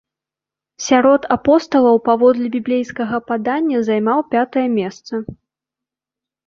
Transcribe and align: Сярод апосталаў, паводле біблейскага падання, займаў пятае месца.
Сярод 0.85 1.21
апосталаў, 1.35 2.01
паводле 2.09 2.47
біблейскага 2.57 3.23
падання, 3.29 3.77
займаў 3.93 4.19
пятае 4.35 4.67
месца. 4.79 5.13